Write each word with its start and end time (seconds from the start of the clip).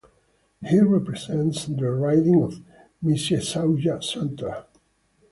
He 0.65 0.79
represents 0.79 1.67
the 1.67 1.91
riding 1.91 2.41
of 2.41 2.59
Mississauga 3.03 4.03
Centre. 4.03 4.65